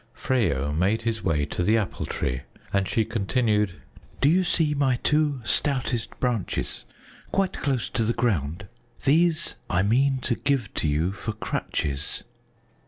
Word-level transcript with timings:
Freyo 0.15 0.73
made 0.75 1.03
his 1.03 1.23
way 1.23 1.45
to 1.45 1.61
the 1.61 1.77
Apple 1.77 2.07
Tree, 2.07 2.41
and 2.73 2.87
she 2.87 3.05
continued: 3.05 3.75
"Do 4.19 4.29
you 4.29 4.43
see 4.43 4.73
my 4.73 4.95
two 5.03 5.41
stoutest 5.43 6.19
branches 6.19 6.85
quite 7.31 7.53
close 7.61 7.87
to 7.89 8.03
the 8.03 8.11
ground? 8.13 8.67
These 9.05 9.57
I 9.69 9.83
mean 9.83 10.17
to 10.23 10.33
give 10.33 10.71
you 10.83 11.11
for 11.11 11.33
crutches." 11.33 12.23